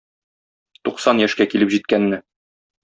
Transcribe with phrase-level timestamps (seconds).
[0.89, 2.23] Туксан яшькә килеп җиткәнне!